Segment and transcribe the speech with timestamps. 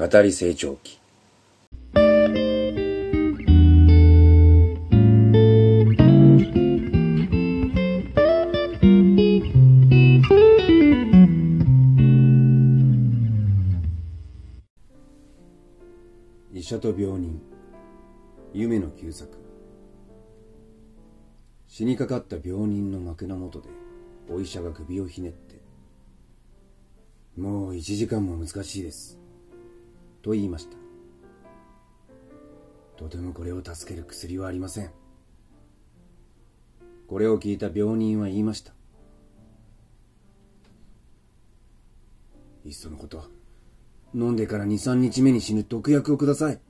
[0.00, 0.98] 語り成長期
[16.54, 17.38] 医者と病人。
[18.54, 19.36] 夢の旧作。
[21.66, 23.68] 死にかかった病人の枕元で
[24.30, 25.60] お医者が首をひねって。
[27.36, 29.20] もう一時間も難しいです。
[30.22, 30.76] と言いました。
[32.96, 34.90] とてもこれを助ける薬はありません。
[37.08, 38.72] これを聞いた病人は言いました。
[42.64, 43.24] いっそのこと
[44.14, 46.60] 飲んでから23日目に死ぬ毒薬をください。